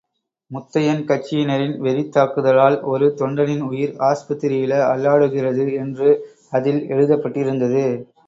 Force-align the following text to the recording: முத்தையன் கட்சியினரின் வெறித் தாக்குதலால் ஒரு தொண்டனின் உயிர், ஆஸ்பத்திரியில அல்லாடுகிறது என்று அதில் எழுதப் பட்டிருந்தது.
முத்தையன் 0.51 1.01
கட்சியினரின் 1.01 1.75
வெறித் 1.77 2.15
தாக்குதலால் 2.15 2.77
ஒரு 2.83 3.07
தொண்டனின் 3.19 3.61
உயிர், 3.61 3.93
ஆஸ்பத்திரியில 4.07 4.79
அல்லாடுகிறது 4.87 5.75
என்று 5.75 6.09
அதில் 6.51 6.87
எழுதப் 6.87 7.23
பட்டிருந்தது. 7.23 7.85